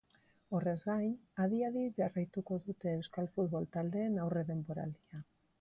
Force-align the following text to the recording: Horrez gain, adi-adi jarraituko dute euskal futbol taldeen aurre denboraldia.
Horrez 0.59 0.75
gain, 0.85 1.11
adi-adi 1.43 1.83
jarraituko 1.99 2.59
dute 2.65 2.95
euskal 3.01 3.31
futbol 3.37 3.71
taldeen 3.77 4.21
aurre 4.25 4.47
denboraldia. 4.53 5.25